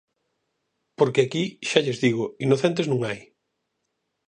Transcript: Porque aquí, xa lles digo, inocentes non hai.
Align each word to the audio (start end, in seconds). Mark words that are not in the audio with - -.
Porque 0.97 1.23
aquí, 1.25 1.43
xa 1.69 1.79
lles 1.85 2.01
digo, 2.05 2.23
inocentes 2.45 2.87
non 2.91 2.99
hai. 3.07 3.19